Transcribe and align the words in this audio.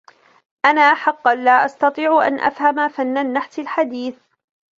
أنا 0.65 0.93
حقا 0.95 1.35
لا 1.35 1.65
أستطيع 1.65 2.27
أن 2.27 2.39
أفهم 2.39 2.89
فن 2.89 3.17
النحت 3.17 3.59
الحديث. 3.59 4.15